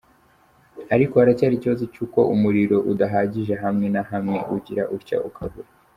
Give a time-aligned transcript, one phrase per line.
[0.95, 5.69] Ariko haracyari ikibazo cy’uko umuriro udahagije hamwe na hamwe ugira utya ukabura.